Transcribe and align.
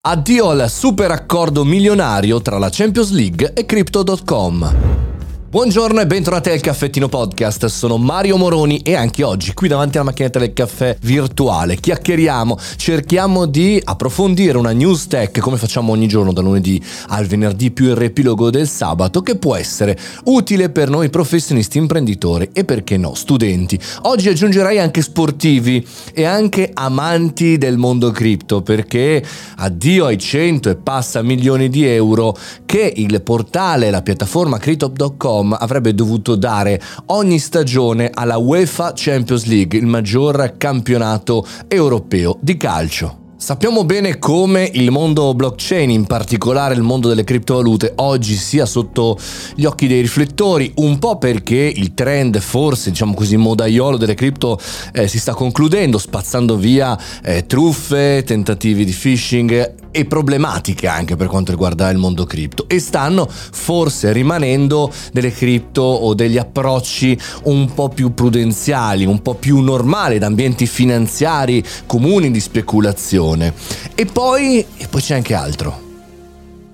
Addio 0.00 0.50
al 0.50 0.70
super 0.70 1.10
accordo 1.10 1.64
milionario 1.64 2.40
tra 2.40 2.56
la 2.56 2.68
Champions 2.70 3.10
League 3.10 3.52
e 3.52 3.66
Crypto.com. 3.66 5.07
Buongiorno 5.50 6.02
e 6.02 6.06
bentornati 6.06 6.50
al 6.50 6.60
Caffettino 6.60 7.08
Podcast, 7.08 7.64
sono 7.68 7.96
Mario 7.96 8.36
Moroni 8.36 8.80
e 8.80 8.94
anche 8.94 9.24
oggi 9.24 9.54
qui 9.54 9.66
davanti 9.66 9.96
alla 9.96 10.04
macchinetta 10.10 10.38
del 10.38 10.52
caffè 10.52 10.94
virtuale 11.00 11.76
chiacchieriamo, 11.76 12.58
cerchiamo 12.76 13.46
di 13.46 13.80
approfondire 13.82 14.58
una 14.58 14.72
news 14.72 15.06
tech 15.06 15.38
come 15.38 15.56
facciamo 15.56 15.92
ogni 15.92 16.06
giorno 16.06 16.34
da 16.34 16.42
lunedì 16.42 16.78
al 17.06 17.24
venerdì 17.24 17.70
più 17.70 17.86
il 17.86 17.96
riepilogo 17.96 18.50
del 18.50 18.68
sabato 18.68 19.22
che 19.22 19.36
può 19.36 19.56
essere 19.56 19.98
utile 20.24 20.68
per 20.68 20.90
noi 20.90 21.08
professionisti 21.08 21.78
imprenditori 21.78 22.50
e 22.52 22.66
perché 22.66 22.98
no 22.98 23.14
studenti. 23.14 23.80
Oggi 24.02 24.28
aggiungerei 24.28 24.78
anche 24.78 25.00
sportivi 25.00 25.82
e 26.12 26.26
anche 26.26 26.72
amanti 26.74 27.56
del 27.56 27.78
mondo 27.78 28.10
cripto 28.10 28.60
perché 28.60 29.24
addio 29.56 30.04
ai 30.04 30.18
100 30.18 30.68
e 30.68 30.76
passa 30.76 31.22
milioni 31.22 31.70
di 31.70 31.86
euro 31.86 32.36
che 32.66 32.92
il 32.96 33.22
portale, 33.22 33.88
la 33.88 34.02
piattaforma 34.02 34.58
crypto.com 34.58 35.36
Telecom 35.38 35.56
avrebbe 35.58 35.94
dovuto 35.94 36.34
dare 36.34 36.80
ogni 37.06 37.38
stagione 37.38 38.10
alla 38.12 38.38
UEFA 38.38 38.92
Champions 38.94 39.44
League, 39.44 39.78
il 39.78 39.86
maggior 39.86 40.54
campionato 40.56 41.46
europeo 41.68 42.36
di 42.40 42.56
calcio. 42.56 43.26
Sappiamo 43.36 43.84
bene 43.84 44.18
come 44.18 44.68
il 44.74 44.90
mondo 44.90 45.32
blockchain, 45.32 45.90
in 45.90 46.06
particolare 46.06 46.74
il 46.74 46.82
mondo 46.82 47.06
delle 47.06 47.22
criptovalute, 47.22 47.92
oggi 47.96 48.34
sia 48.34 48.66
sotto 48.66 49.16
gli 49.54 49.64
occhi 49.64 49.86
dei 49.86 50.00
riflettori, 50.00 50.72
un 50.78 50.98
po' 50.98 51.18
perché 51.18 51.72
il 51.74 51.94
trend, 51.94 52.40
forse 52.40 52.90
diciamo 52.90 53.14
così, 53.14 53.36
modaiolo 53.36 53.96
delle 53.96 54.14
cripto 54.14 54.58
eh, 54.92 55.06
si 55.06 55.20
sta 55.20 55.34
concludendo, 55.34 55.98
spazzando 55.98 56.56
via 56.56 56.98
eh, 57.22 57.46
truffe, 57.46 58.24
tentativi 58.26 58.84
di 58.84 58.92
phishing 58.92 59.86
e 59.90 60.04
problematiche 60.04 60.86
anche 60.86 61.16
per 61.16 61.26
quanto 61.26 61.50
riguarda 61.50 61.90
il 61.90 61.98
mondo 61.98 62.24
cripto 62.24 62.68
e 62.68 62.78
stanno 62.78 63.28
forse 63.28 64.12
rimanendo 64.12 64.92
delle 65.12 65.32
cripto 65.32 65.82
o 65.82 66.14
degli 66.14 66.38
approcci 66.38 67.18
un 67.44 67.72
po' 67.74 67.88
più 67.88 68.14
prudenziali, 68.14 69.04
un 69.04 69.22
po' 69.22 69.34
più 69.34 69.60
normali 69.60 70.18
da 70.18 70.26
ambienti 70.26 70.66
finanziari 70.66 71.64
comuni 71.86 72.30
di 72.30 72.40
speculazione. 72.40 73.54
E 73.94 74.06
poi, 74.06 74.64
e 74.76 74.88
poi 74.88 75.00
c'è 75.00 75.14
anche 75.14 75.34
altro. 75.34 75.87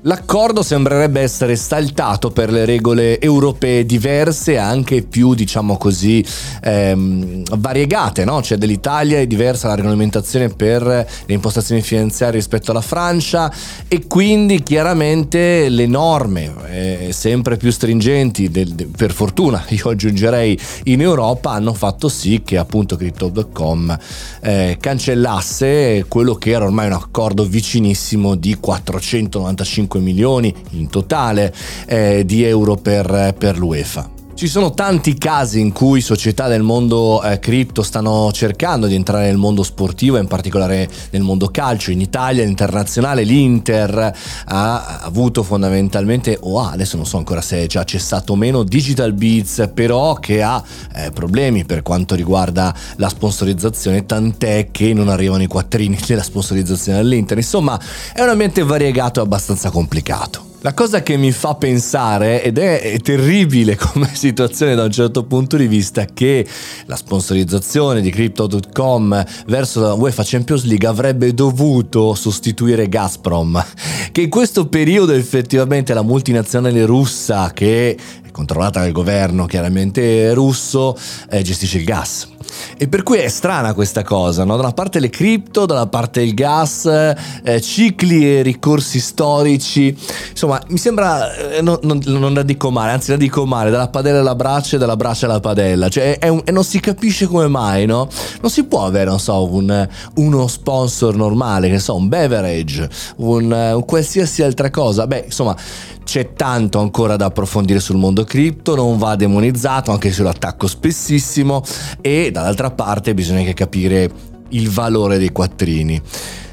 L'accordo 0.06 0.62
sembrerebbe 0.62 1.22
essere 1.22 1.56
saltato 1.56 2.30
per 2.30 2.52
le 2.52 2.66
regole 2.66 3.18
europee 3.18 3.86
diverse, 3.86 4.58
anche 4.58 5.00
più, 5.00 5.32
diciamo 5.32 5.78
così, 5.78 6.22
ehm, 6.62 7.44
variegate, 7.56 8.26
no? 8.26 8.42
Cioè 8.42 8.58
dell'Italia 8.58 9.20
è 9.20 9.26
diversa 9.26 9.68
la 9.68 9.76
regolamentazione 9.76 10.50
per 10.50 10.82
le 10.82 11.32
impostazioni 11.32 11.80
finanziarie 11.80 12.36
rispetto 12.36 12.70
alla 12.70 12.82
Francia 12.82 13.50
e 13.88 14.06
quindi 14.06 14.62
chiaramente 14.62 15.70
le 15.70 15.86
norme 15.86 16.52
eh, 16.68 17.08
sempre 17.12 17.56
più 17.56 17.70
stringenti, 17.70 18.50
del, 18.50 18.74
de, 18.74 18.86
per 18.94 19.10
fortuna 19.10 19.64
io 19.70 19.88
aggiungerei 19.88 20.60
in 20.84 21.00
Europa, 21.00 21.52
hanno 21.52 21.72
fatto 21.72 22.10
sì 22.10 22.42
che 22.44 22.58
appunto 22.58 22.96
Crypto.com 22.96 23.98
eh, 24.42 24.76
cancellasse 24.78 26.04
quello 26.08 26.34
che 26.34 26.50
era 26.50 26.66
ormai 26.66 26.88
un 26.88 26.92
accordo 26.92 27.46
vicinissimo 27.46 28.34
di 28.34 28.54
495 28.60 29.92
5 29.94 30.00
milioni 30.00 30.52
in 30.70 30.88
totale 30.88 31.54
eh, 31.86 32.24
di 32.24 32.42
euro 32.42 32.74
per, 32.76 33.34
per 33.38 33.58
l'UEFA. 33.58 34.13
Ci 34.34 34.48
sono 34.48 34.72
tanti 34.72 35.16
casi 35.16 35.60
in 35.60 35.70
cui 35.70 36.00
società 36.00 36.48
del 36.48 36.62
mondo 36.62 37.22
eh, 37.22 37.38
cripto 37.38 37.84
stanno 37.84 38.32
cercando 38.32 38.88
di 38.88 38.96
entrare 38.96 39.26
nel 39.26 39.36
mondo 39.36 39.62
sportivo, 39.62 40.18
in 40.18 40.26
particolare 40.26 40.88
nel 41.10 41.22
mondo 41.22 41.50
calcio. 41.52 41.92
In 41.92 42.00
Italia, 42.00 42.42
internazionale, 42.42 43.22
l'Inter 43.22 44.12
ha 44.46 44.98
avuto 45.02 45.44
fondamentalmente, 45.44 46.36
o 46.40 46.58
ha, 46.58 46.72
adesso 46.72 46.96
non 46.96 47.06
so 47.06 47.16
ancora 47.16 47.40
se 47.40 47.62
è 47.62 47.66
già 47.66 47.84
cessato 47.84 48.32
o 48.32 48.36
meno, 48.36 48.64
Digital 48.64 49.12
Beats, 49.12 49.70
però 49.72 50.14
che 50.14 50.42
ha 50.42 50.60
eh, 50.96 51.12
problemi 51.12 51.64
per 51.64 51.82
quanto 51.82 52.16
riguarda 52.16 52.74
la 52.96 53.08
sponsorizzazione, 53.08 54.04
tant'è 54.04 54.72
che 54.72 54.92
non 54.94 55.10
arrivano 55.10 55.44
i 55.44 55.46
quattrini 55.46 55.96
della 56.04 56.24
sponsorizzazione 56.24 56.98
dell'Inter. 56.98 57.36
Insomma, 57.36 57.80
è 58.12 58.20
un 58.20 58.30
ambiente 58.30 58.64
variegato 58.64 59.20
e 59.20 59.22
abbastanza 59.22 59.70
complicato. 59.70 60.43
La 60.64 60.72
cosa 60.72 61.02
che 61.02 61.18
mi 61.18 61.30
fa 61.30 61.56
pensare, 61.56 62.42
ed 62.42 62.56
è, 62.56 62.80
è, 62.80 62.98
terribile 63.00 63.76
come 63.76 64.08
situazione 64.14 64.74
da 64.74 64.84
un 64.84 64.90
certo 64.90 65.24
punto 65.24 65.58
di 65.58 65.66
vista, 65.66 66.06
che 66.06 66.46
la 66.86 66.96
sponsorizzazione 66.96 68.00
di 68.00 68.08
Crypto.com 68.08 69.24
verso 69.46 69.80
la 69.82 69.92
UEFA 69.92 70.22
Champions 70.24 70.64
League 70.64 70.88
avrebbe 70.88 71.34
dovuto 71.34 72.14
sostituire 72.14 72.88
Gazprom, 72.88 73.62
che 74.10 74.22
in 74.22 74.30
questo 74.30 74.66
periodo 74.66 75.12
effettivamente 75.12 75.92
la 75.92 76.00
multinazionale 76.00 76.86
russa 76.86 77.52
che 77.52 77.94
è 77.94 78.30
controllata 78.30 78.80
dal 78.80 78.92
governo 78.92 79.44
chiaramente 79.44 80.32
russo 80.32 80.96
eh, 81.28 81.42
gestisce 81.42 81.76
il 81.76 81.84
gas 81.84 82.33
e 82.76 82.88
per 82.88 83.02
cui 83.02 83.18
è 83.18 83.28
strana 83.28 83.74
questa 83.74 84.02
cosa, 84.02 84.44
no? 84.44 84.56
Da 84.56 84.62
una 84.62 84.72
parte 84.72 85.00
le 85.00 85.10
cripto, 85.10 85.66
dalla 85.66 85.86
parte 85.86 86.20
il 86.22 86.34
gas, 86.34 86.86
eh, 86.86 87.60
cicli 87.60 88.38
e 88.38 88.42
ricorsi 88.42 89.00
storici. 89.00 89.96
Insomma, 90.30 90.60
mi 90.68 90.78
sembra, 90.78 91.34
eh, 91.34 91.62
non, 91.62 91.78
non, 91.82 92.00
non, 92.04 92.34
la 92.34 92.42
dico 92.42 92.70
male, 92.70 92.92
anzi 92.92 93.10
la 93.10 93.16
dico 93.16 93.46
male, 93.46 93.70
dalla 93.70 93.88
padella 93.88 94.20
alla 94.20 94.34
braccia 94.34 94.76
e 94.76 94.78
dalla 94.78 94.96
braccia 94.96 95.26
alla 95.26 95.40
padella. 95.40 95.88
Cioè, 95.88 96.18
è 96.18 96.28
un, 96.28 96.42
e 96.44 96.52
non 96.52 96.64
si 96.64 96.80
capisce 96.80 97.26
come 97.26 97.48
mai, 97.48 97.86
no? 97.86 98.08
Non 98.40 98.50
si 98.50 98.64
può 98.64 98.84
avere, 98.86 99.10
non 99.10 99.20
so, 99.20 99.52
un, 99.52 99.88
uno 100.14 100.46
sponsor 100.46 101.14
normale, 101.16 101.68
che 101.68 101.78
so, 101.78 101.96
un 101.96 102.08
beverage, 102.08 102.88
un, 103.16 103.50
un 103.50 103.84
qualsiasi 103.84 104.42
altra 104.42 104.70
cosa. 104.70 105.06
Beh, 105.06 105.24
insomma 105.26 105.56
c'è 106.04 106.32
tanto 106.34 106.78
ancora 106.78 107.16
da 107.16 107.26
approfondire 107.26 107.80
sul 107.80 107.96
mondo 107.96 108.24
cripto, 108.24 108.74
non 108.76 108.98
va 108.98 109.16
demonizzato 109.16 109.90
anche 109.90 110.12
se 110.12 110.22
lo 110.22 110.28
attacco 110.28 110.66
spessissimo 110.66 111.62
e 112.00 112.30
dall'altra 112.30 112.70
parte 112.70 113.14
bisogna 113.14 113.40
anche 113.40 113.54
capire 113.54 114.10
il 114.50 114.70
valore 114.70 115.18
dei 115.18 115.30
quattrini. 115.30 116.00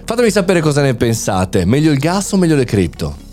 Fatemi 0.03 0.31
sapere 0.31 0.61
cosa 0.61 0.81
ne 0.81 0.95
pensate, 0.95 1.65
meglio 1.65 1.91
il 1.91 1.99
gas 1.99 2.31
o 2.31 2.37
meglio 2.37 2.55
le 2.55 2.65
cripto? 2.65 3.29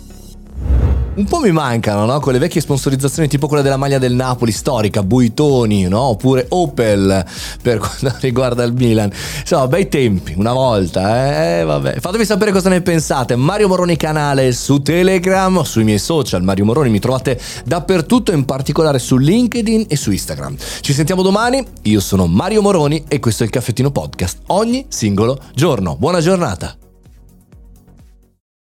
Un 1.18 1.24
po' 1.24 1.40
mi 1.40 1.50
mancano, 1.50 2.04
no? 2.04 2.20
Quelle 2.20 2.38
vecchie 2.38 2.60
sponsorizzazioni 2.60 3.26
tipo 3.26 3.48
quella 3.48 3.62
della 3.62 3.76
maglia 3.76 3.98
del 3.98 4.12
Napoli 4.12 4.52
storica, 4.52 5.02
Buitoni, 5.02 5.88
no? 5.88 6.00
Oppure 6.02 6.46
Opel 6.48 7.24
per 7.60 7.78
quanto 7.98 8.16
riguarda 8.20 8.62
il 8.62 8.72
Milan. 8.72 9.10
Insomma, 9.40 9.66
bei 9.66 9.88
tempi, 9.88 10.34
una 10.36 10.52
volta, 10.52 11.58
eh? 11.58 11.64
Vabbè. 11.64 11.98
Fatemi 11.98 12.24
sapere 12.24 12.52
cosa 12.52 12.68
ne 12.68 12.82
pensate. 12.82 13.34
Mario 13.34 13.66
Moroni 13.66 13.96
canale 13.96 14.52
su 14.52 14.80
Telegram, 14.80 15.60
sui 15.62 15.82
miei 15.82 15.98
social, 15.98 16.42
Mario 16.42 16.64
Moroni 16.64 16.88
mi 16.88 17.00
trovate 17.00 17.40
dappertutto, 17.64 18.30
in 18.30 18.44
particolare 18.44 19.00
su 19.00 19.16
LinkedIn 19.16 19.86
e 19.88 19.96
su 19.96 20.12
Instagram. 20.12 20.56
Ci 20.80 20.92
sentiamo 20.92 21.22
domani, 21.22 21.66
io 21.82 22.00
sono 22.00 22.26
Mario 22.26 22.62
Moroni 22.62 23.04
e 23.08 23.18
questo 23.18 23.42
è 23.42 23.46
il 23.46 23.52
Caffettino 23.52 23.90
Podcast, 23.90 24.38
ogni 24.46 24.86
singolo 24.88 25.38
giorno. 25.52 25.96
Buona 25.96 26.20
giornata! 26.20 26.87